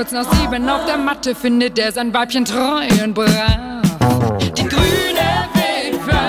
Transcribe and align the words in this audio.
kurz 0.00 0.12
nach 0.12 0.32
sieben 0.32 0.66
auf 0.66 0.86
der 0.86 0.96
Matte 0.96 1.34
findet 1.34 1.78
er 1.78 1.92
sein 1.92 2.14
Weibchen 2.14 2.46
treu 2.46 2.86
und 3.04 3.12
brav. 3.12 3.82
Die 4.56 4.66
grüne 4.66 5.46
Witwe, 5.52 6.22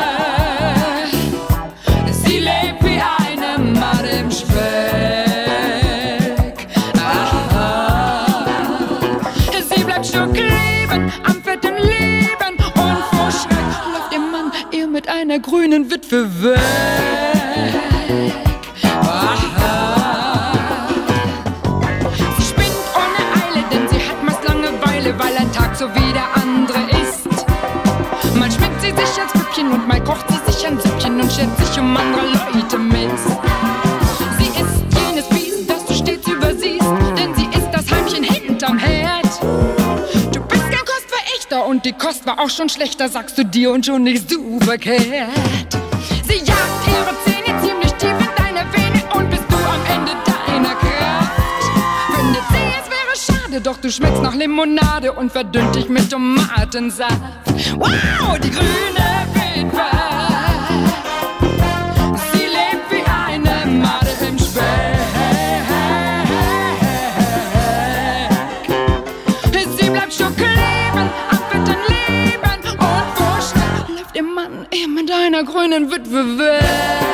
sie 2.12 2.40
lebt 2.40 2.84
wie 2.84 3.00
eine 3.00 3.58
Mad 3.80 4.10
im 4.20 4.30
Speck. 4.30 4.52
Ah, 7.00 8.46
sie 9.74 9.84
bleibt 9.86 10.06
stuck 10.06 10.36
leben 10.36 11.10
am 11.24 11.42
fetten 11.42 11.78
Leben 11.78 12.58
und 12.58 13.04
vor 13.10 13.32
Schreck 13.32 13.72
läuft 13.94 14.12
ihr 14.12 14.20
Mann 14.20 14.52
ihr 14.72 14.88
mit 14.88 15.08
einer 15.08 15.40
grünen 15.40 15.90
Witwe 15.90 16.31
und 41.82 41.86
die 41.86 41.94
Kost 41.94 42.28
war 42.28 42.40
auch 42.40 42.50
schon 42.50 42.70
schlechter, 42.70 43.10
sagst 43.10 43.38
du 43.40 43.44
dir 43.44 43.72
und 43.72 43.86
schon 43.86 44.04
nicht 44.04 44.30
so 44.30 44.60
verkehrt. 44.60 45.02
Sie 46.28 46.38
jagt 46.38 46.88
ihre 46.88 47.16
Zähne 47.26 47.60
ziemlich 47.62 47.92
tief 47.94 48.12
in 48.12 48.30
deine 48.38 48.72
Vene 48.72 49.04
und 49.16 49.30
bist 49.30 49.44
du 49.50 49.56
am 49.56 49.82
Ende 49.92 50.12
deiner 50.26 50.76
Kraft. 50.76 51.32
Findet 52.16 52.44
sie, 52.52 52.66
es 52.80 52.88
wäre 52.88 53.40
schade, 53.40 53.62
doch 53.62 53.78
du 53.78 53.92
schmeckst 53.92 54.22
nach 54.22 54.36
Limonade 54.36 55.12
und 55.14 55.32
verdünnt 55.32 55.76
dich 55.76 55.90
mit 55.90 56.12
Tomatensaft. 56.12 57.20
Wow, 57.78 58.38
die 58.38 58.52
grüne 58.52 59.26
Witwe. 59.34 60.01
Grünen 75.52 75.92
Witwe 75.92 76.38
weg. 76.40 77.11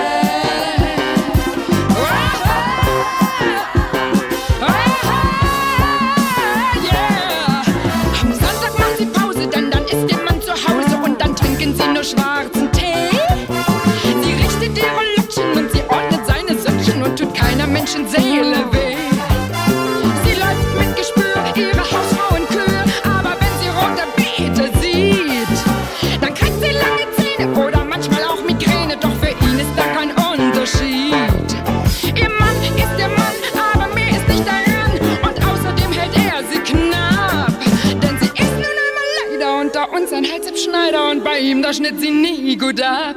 Ihm, 41.40 41.62
da 41.62 41.74
schnitt 41.74 42.00
sie 42.00 42.12
nie 42.12 42.58
gut 42.58 42.82
ab. 42.82 43.16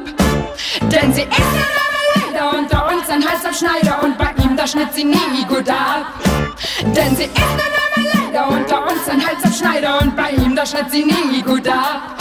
Denn 0.82 1.12
sie 1.12 1.22
ist 1.22 1.38
ja 1.38 1.68
leider 2.32 2.58
unter 2.58 2.88
uns 2.88 3.08
ein 3.08 3.24
heißer 3.26 3.52
Schneider 3.52 4.02
und 4.02 4.16
bei 4.18 4.32
ihm, 4.42 4.56
da 4.56 4.66
schnitt 4.66 4.92
sie 4.94 5.04
nie 5.04 5.44
gut 5.48 5.68
ab. 5.68 6.14
Denn 6.82 7.16
sie 7.16 7.24
ist 7.24 7.38
ja 7.38 7.68
leider 8.32 8.48
unter 8.48 8.82
uns 8.82 9.08
ein 9.08 9.24
heißer 9.24 9.52
Schneider 9.52 10.00
und 10.00 10.16
bei 10.16 10.30
ihm, 10.30 10.54
da 10.54 10.64
schnitt 10.66 10.90
sie 10.90 11.04
nie 11.04 11.42
gut 11.42 11.66
ab. 11.68 12.19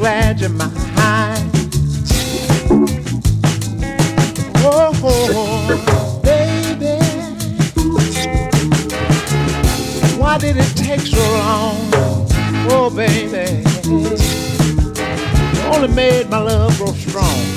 glad 0.00 0.40
you're 0.40 0.48
mine. 0.48 1.50
Oh, 4.62 6.20
baby, 6.24 6.96
why 10.18 10.38
did 10.38 10.56
it 10.56 10.74
take 10.74 11.00
so 11.00 11.18
long? 11.18 11.76
Oh, 12.72 12.90
baby, 12.96 13.62
you 15.54 15.62
only 15.74 15.88
made 15.88 16.30
my 16.30 16.38
love 16.38 16.78
grow 16.78 16.94
strong. 16.94 17.49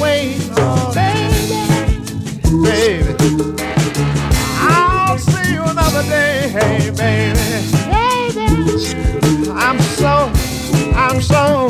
baby, 0.00 0.40
baby. 2.62 3.14
I'll 4.58 5.18
see 5.18 5.52
you 5.52 5.62
another 5.62 6.02
day, 6.04 6.52
baby. 6.96 7.34
Baby. 7.90 9.50
I'm 9.52 9.78
so, 9.80 10.32
I'm 10.94 11.20
so 11.20 11.68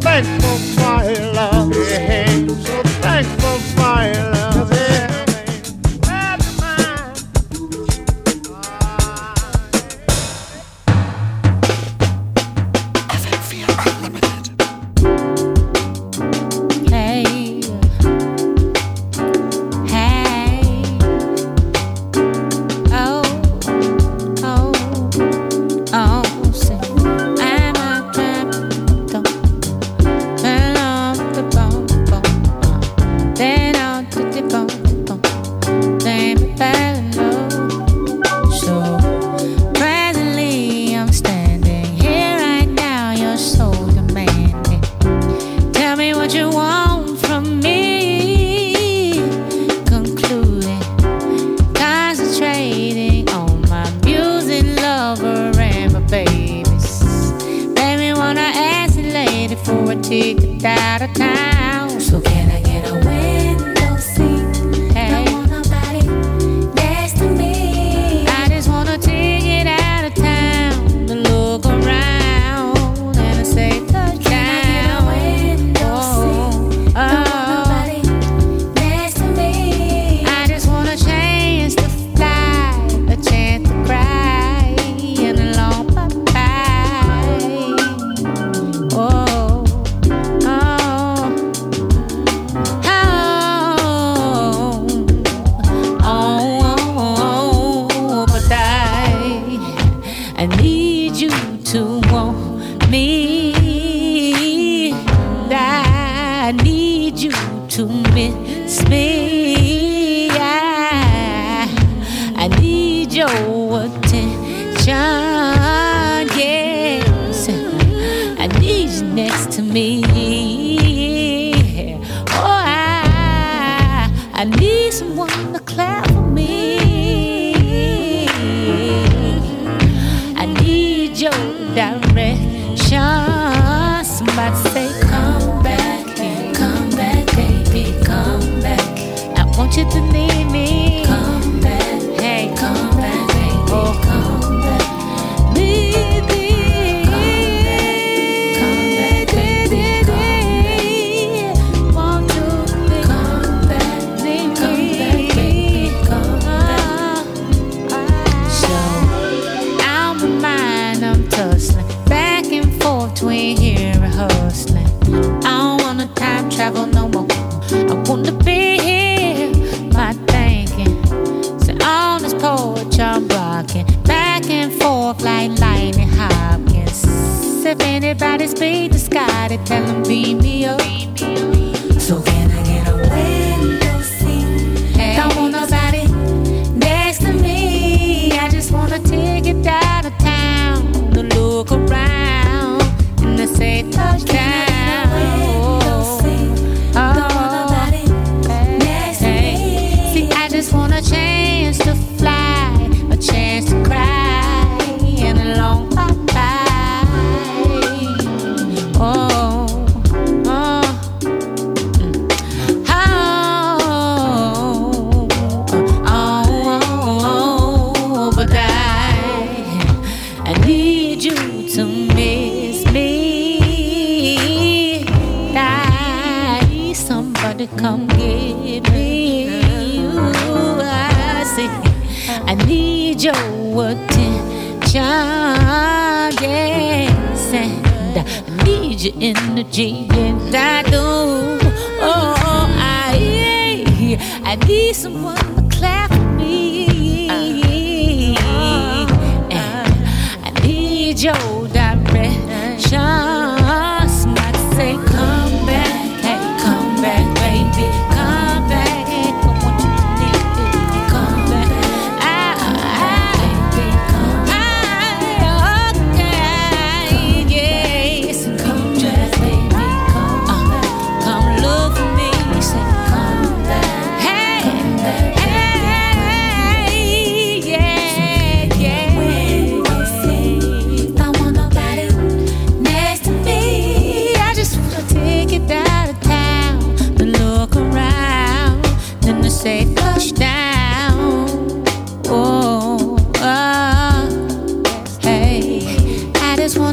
thankful. 0.00 0.79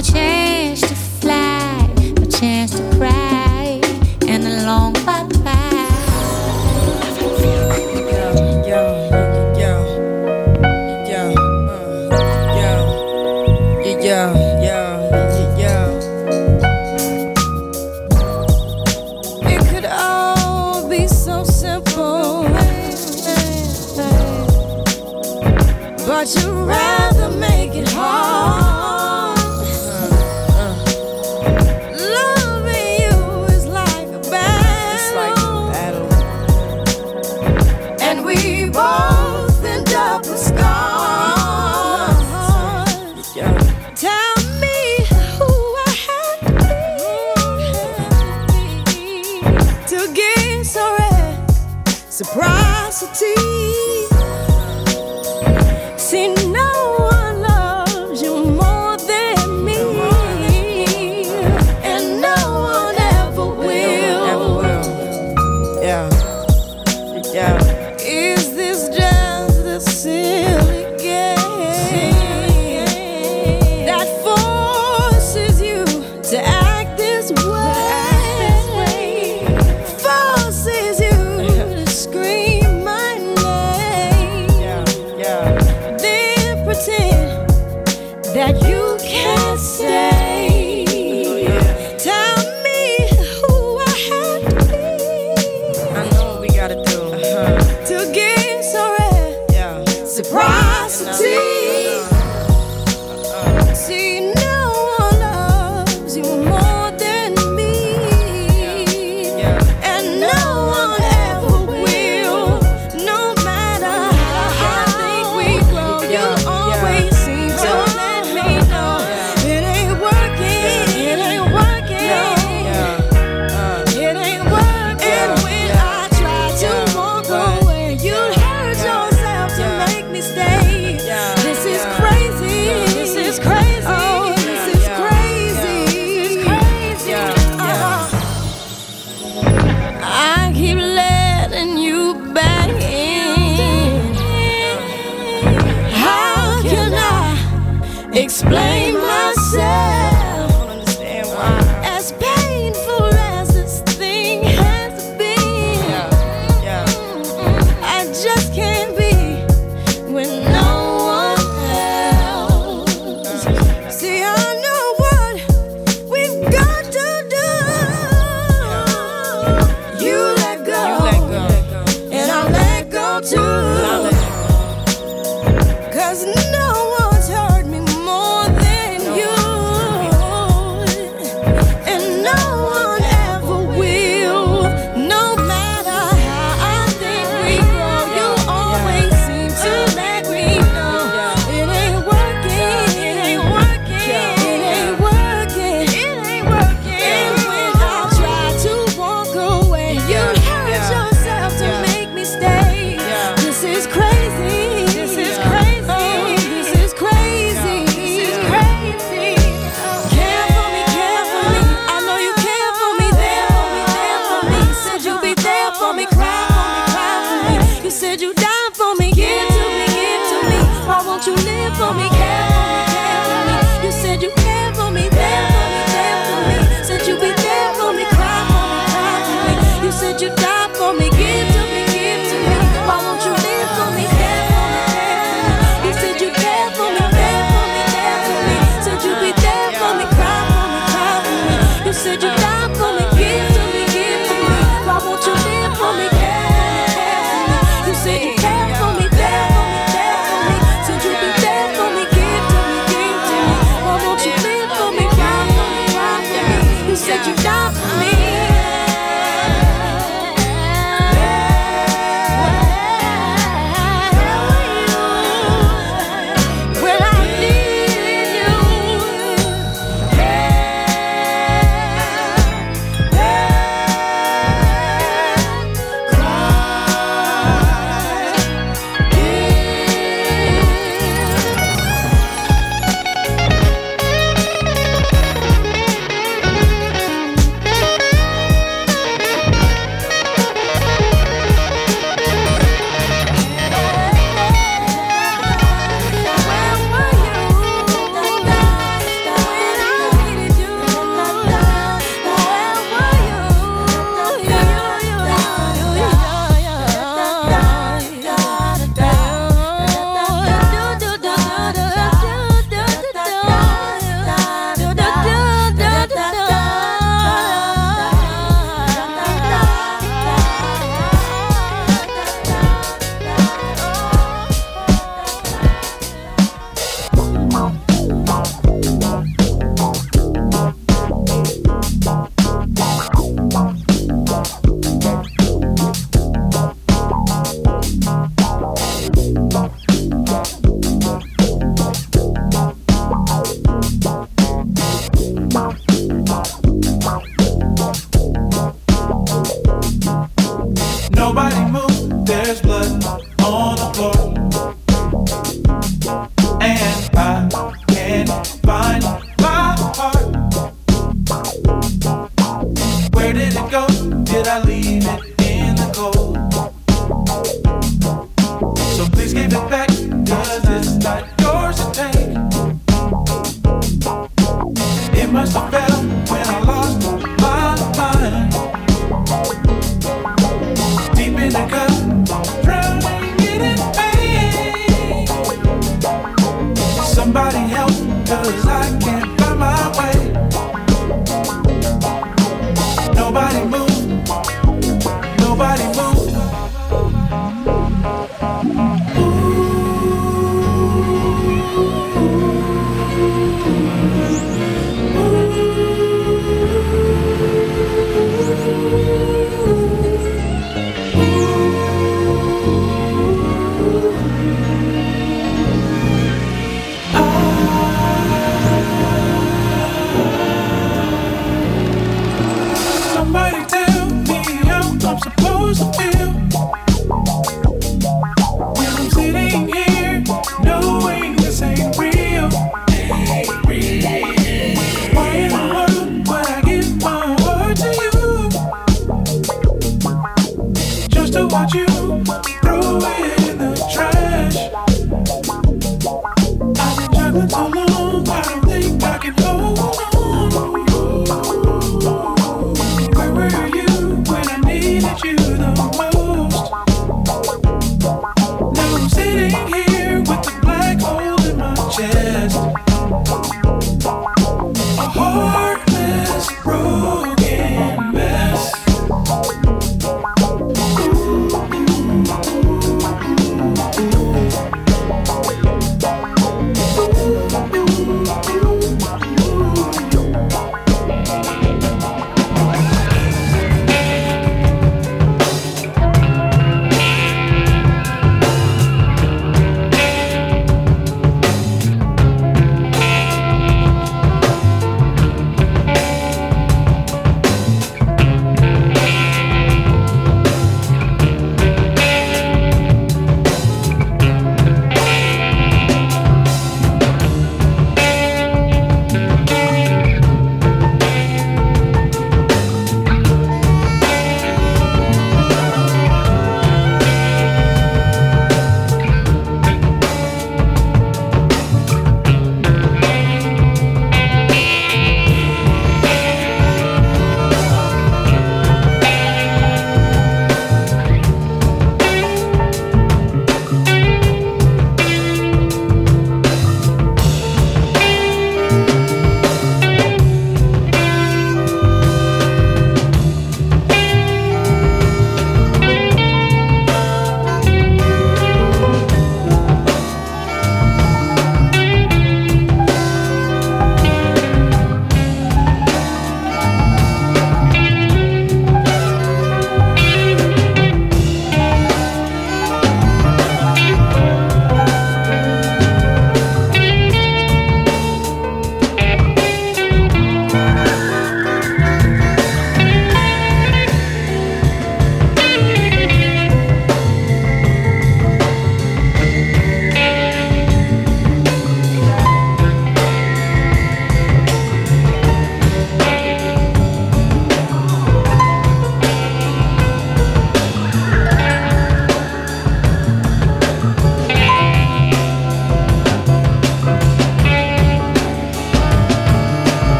Know 0.00 0.57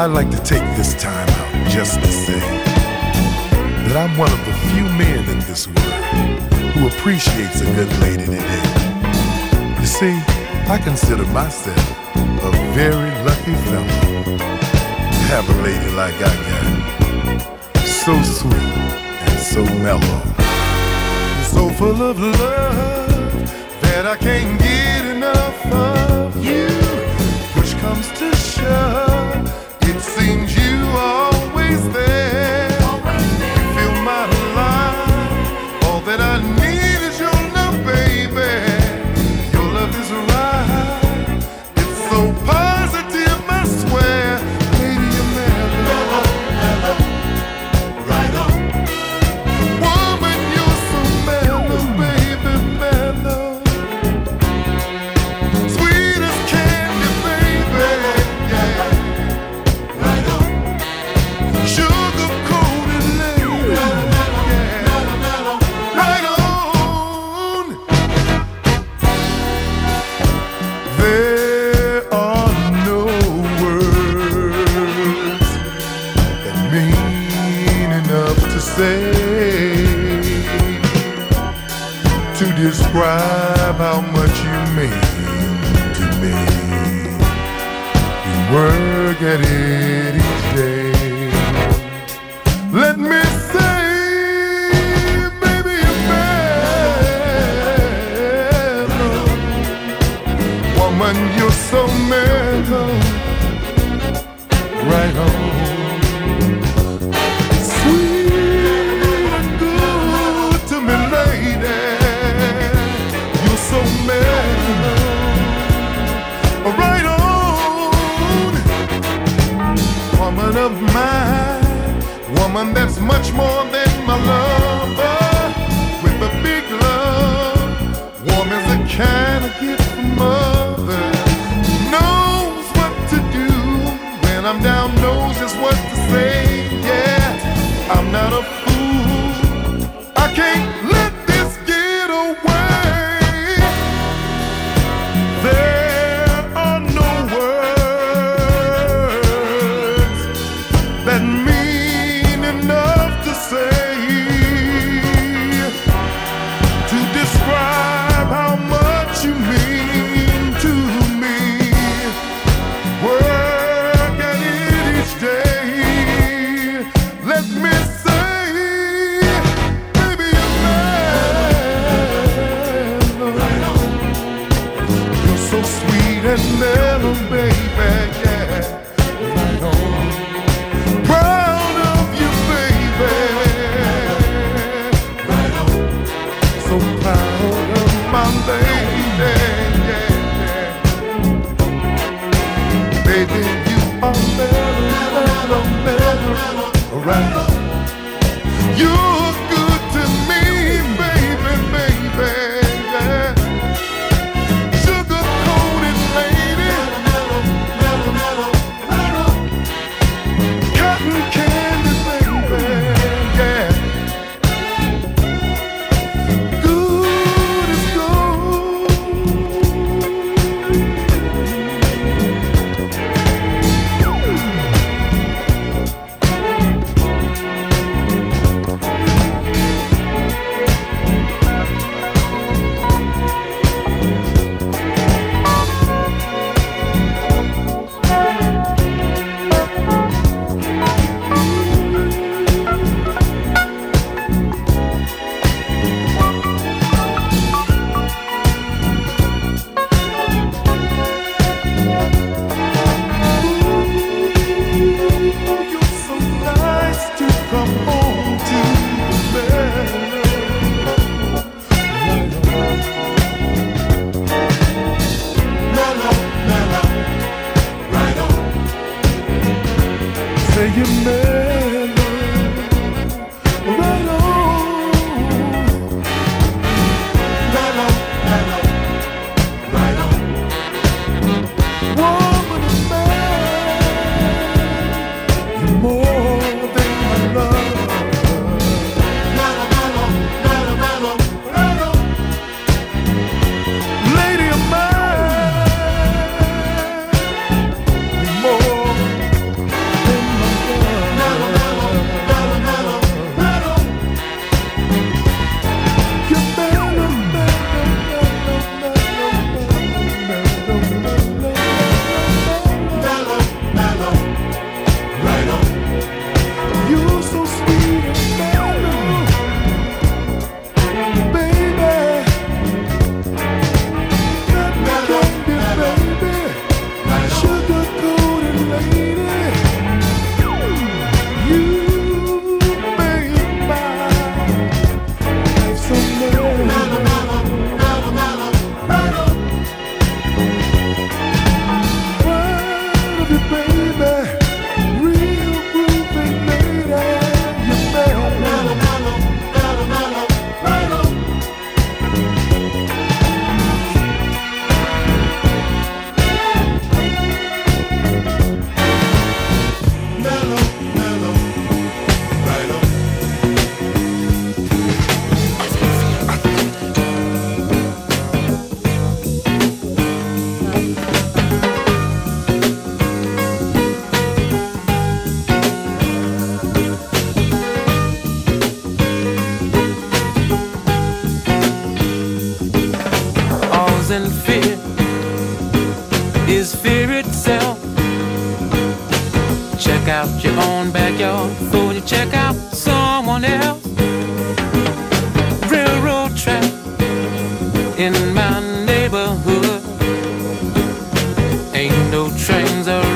I'd 0.00 0.12
like 0.12 0.30
to 0.30 0.38
take 0.38 0.62
this 0.78 0.94
time 0.94 1.28
out 1.28 1.68
just 1.68 2.00
to 2.00 2.06
say 2.06 2.40
that 2.40 3.96
I'm 3.98 4.16
one 4.16 4.32
of 4.32 4.38
the 4.46 4.54
few 4.72 4.84
men 4.96 5.28
in 5.28 5.40
this 5.40 5.66
world 5.68 6.52
who 6.72 6.86
appreciates 6.88 7.60
a 7.60 7.66
good 7.66 7.92
lady 8.00 8.24
today. 8.24 8.62
You 9.78 9.84
see, 9.84 10.16
I 10.72 10.80
consider 10.82 11.26
myself 11.26 11.76
a 12.16 12.50
very 12.72 13.10
lucky 13.28 13.54
fellow 13.68 14.24
to 14.24 15.20
have 15.28 15.46
a 15.50 15.62
lady 15.62 15.90
like 15.90 16.14
I 16.16 16.32
got. 16.48 17.84
So 17.84 18.22
sweet 18.22 18.54
and 18.56 19.38
so 19.38 19.62
mellow. 19.84 20.22
So 21.52 21.68
full 21.76 22.00
of 22.02 22.18
love 22.18 23.82
that 23.82 24.06
I 24.06 24.16
can't 24.16 24.58
get 24.58 25.14
enough 25.14 25.66
of 25.66 26.42
you. 26.42 26.68
Push 27.52 27.74
comes 27.74 28.08
to 28.18 28.34
shove. 28.34 29.09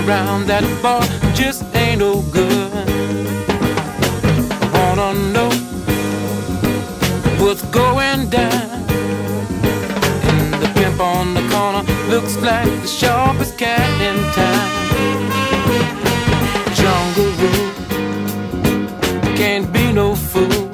Around 0.07 0.47
that 0.47 0.65
bar, 0.83 1.03
just 1.35 1.65
ain't 1.75 2.01
no 2.01 2.21
good. 2.31 2.73
I 4.63 4.67
wanna 4.75 5.15
know 5.33 5.51
what's 7.43 7.63
going 7.71 8.29
down. 8.29 8.85
And 10.29 10.55
the 10.63 10.71
pimp 10.75 11.01
on 11.01 11.35
the 11.35 11.45
corner 11.53 11.83
looks 12.11 12.37
like 12.43 12.71
the 12.83 12.89
sharpest 12.89 13.57
cat 13.57 13.89
in 14.09 14.17
town. 14.41 14.71
Jungle 16.81 17.33
rule 17.41 17.71
can't 19.37 19.73
be 19.73 19.93
no 19.93 20.15
fool. 20.15 20.69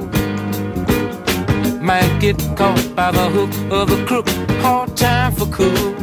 Might 1.81 2.19
get 2.21 2.39
caught 2.57 2.85
by 2.97 3.11
the 3.13 3.29
hook 3.37 3.53
of 3.71 3.91
a 3.91 4.05
crook. 4.07 4.29
Hard 4.63 4.97
time 4.97 5.33
for 5.33 5.47
cool. 5.47 5.95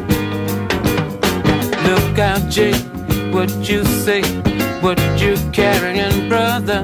Look 1.87 2.19
out, 2.19 2.49
Jake, 2.49 2.83
what 3.37 3.69
you 3.69 3.85
say, 3.85 4.23
what 4.81 4.99
you 5.21 5.35
carrying, 5.53 6.27
brother. 6.27 6.81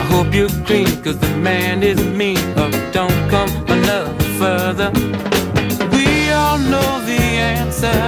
I 0.00 0.02
hope 0.12 0.32
you're 0.32 0.56
clean, 0.64 0.86
cause 1.02 1.18
the 1.18 1.34
man 1.38 1.82
is 1.82 2.00
mean. 2.20 2.38
Or 2.56 2.70
don't 2.92 3.20
come 3.28 3.50
another 3.66 4.14
further. 4.38 4.90
We 5.90 6.30
all 6.30 6.58
know 6.72 6.90
the 7.04 7.20
answer 7.56 8.00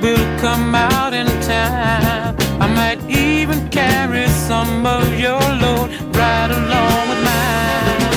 will 0.00 0.24
come 0.38 0.72
out 0.76 1.12
in 1.14 1.26
time. 1.42 2.36
I 2.60 2.68
might 2.80 3.00
even 3.10 3.68
carry 3.70 4.28
some 4.28 4.86
of 4.86 5.18
your 5.18 5.42
load 5.62 5.90
right 6.14 6.50
along 6.60 7.02
with 7.10 7.22
mine. 7.30 8.12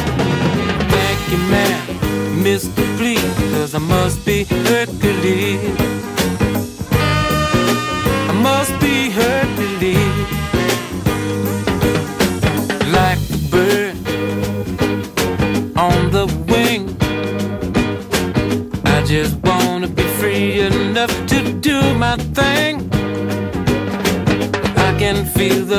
Thank 0.95 1.19
you, 1.31 1.39
man, 1.55 1.83
Mr. 2.45 2.83
Please, 2.97 3.33
cause 3.55 3.73
I 3.73 3.79
must 3.79 4.23
be 4.23 4.43
Hercules. 4.43 5.94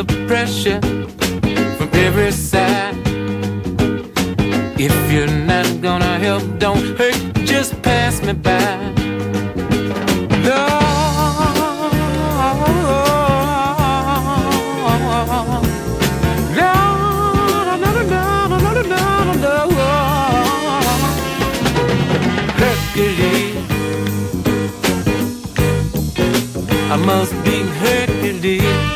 The 0.02 0.26
pressure 0.26 0.78
from 1.78 1.88
every 1.94 2.30
side. 2.30 2.94
If 4.78 4.94
you're 5.10 5.36
not 5.46 5.80
gonna 5.80 6.18
help, 6.18 6.42
don't 6.58 6.84
hurt, 6.98 7.16
just 7.46 7.80
pass 7.82 8.20
me 8.20 8.34
by. 8.34 8.92
Hercules. 22.60 23.56
I 26.92 26.96
must 26.96 27.32
be 27.44 27.56
Hercules. 27.80 28.95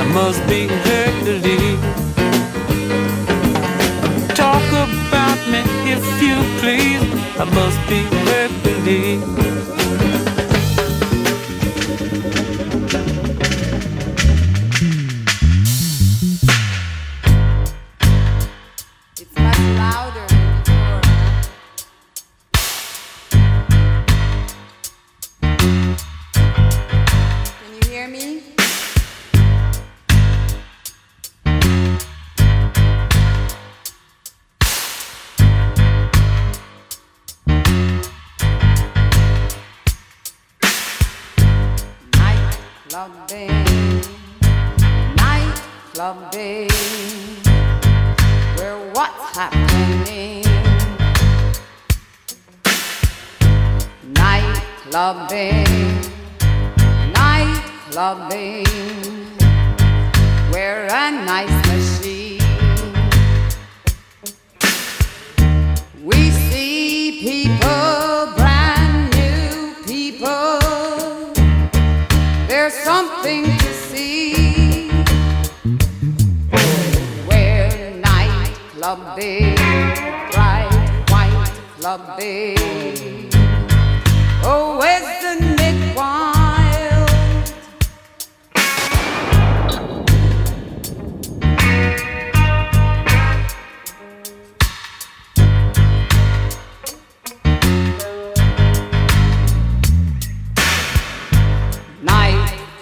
I 0.00 0.04
must 0.12 0.42
be 0.48 0.66
Hercules. 0.68 1.80
Talk 4.34 4.66
about 4.86 5.38
me 5.52 5.60
if 5.94 6.04
you 6.22 6.36
please. 6.60 7.02
I 7.38 7.44
must 7.44 7.80
be 7.88 8.00
Hercules. 8.28 9.77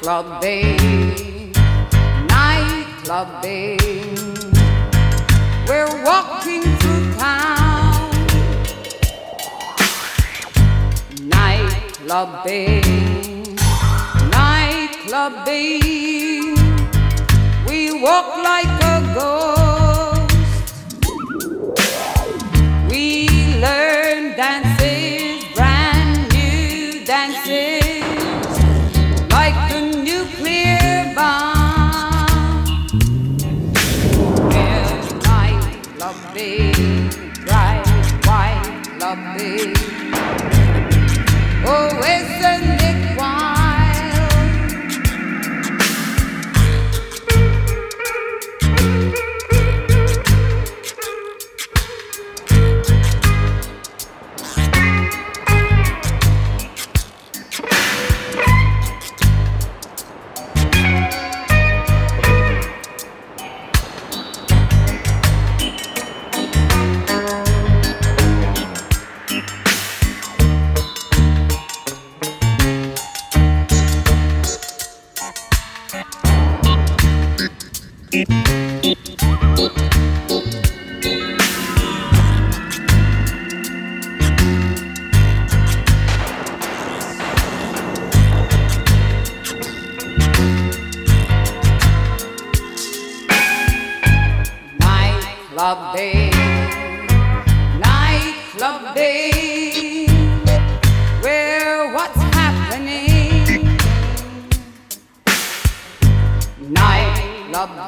nightclub 0.06 0.40
day, 0.40 0.76
nightclub. 2.28 3.42
We're 5.66 6.04
walking 6.04 6.62
through 6.62 7.12
town, 7.14 8.12
nightclub 11.22 12.44
day, 12.44 12.82
nightclub 14.30 15.44
day. 15.44 15.80
We 17.68 18.00
walk 18.00 18.36
like 18.44 18.82
a 18.94 19.00
ghost. 19.12 20.70
We 22.88 23.28
learn 23.60 24.36
dance. 24.36 24.75
happy. 39.16 39.74
Always. 41.66 42.35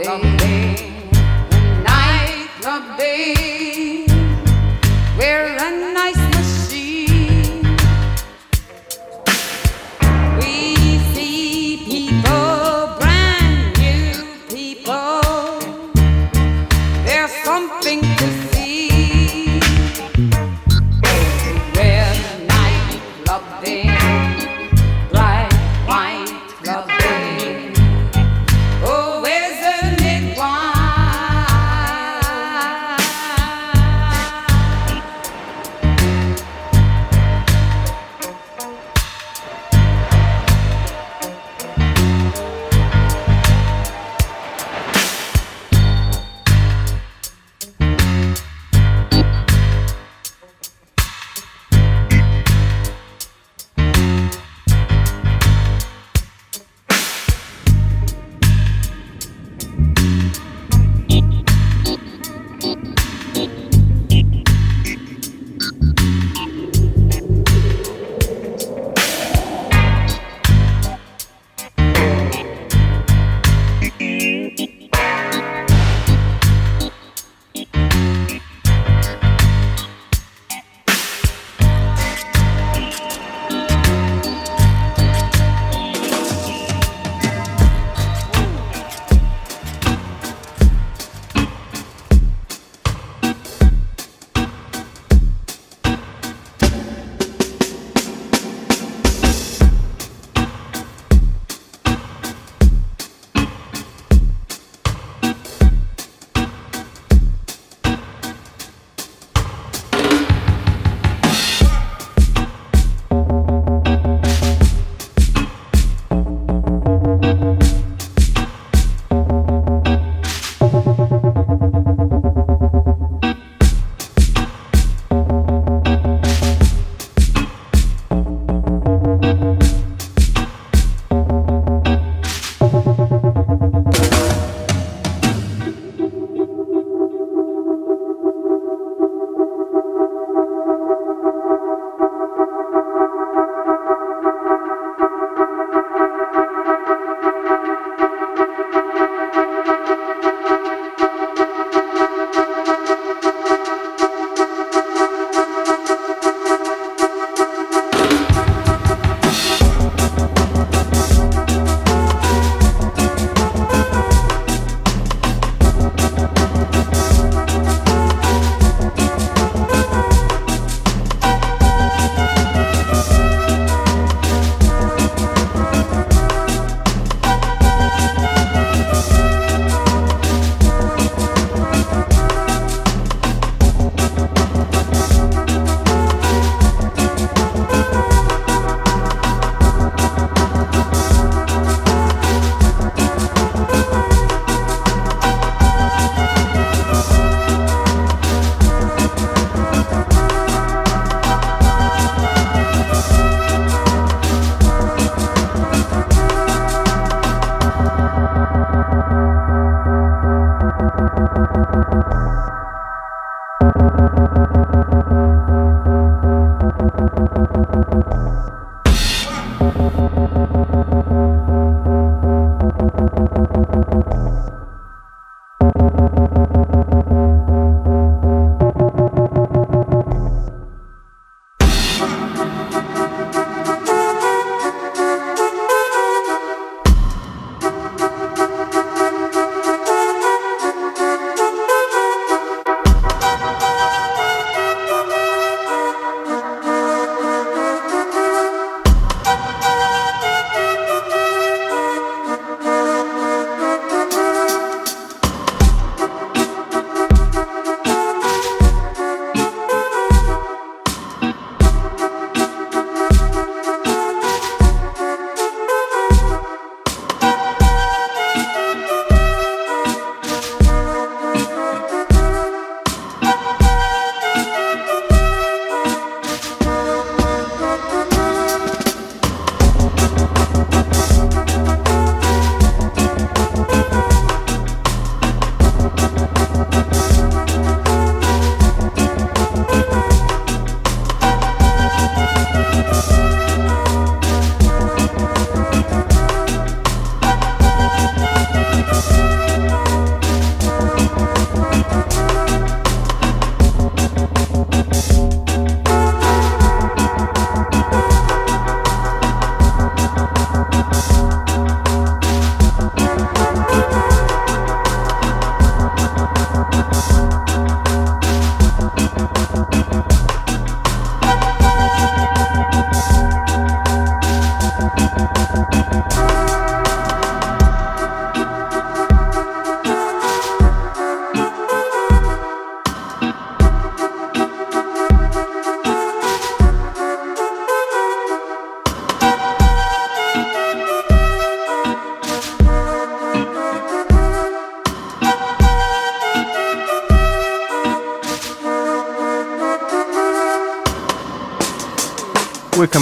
Hey. 0.00 0.37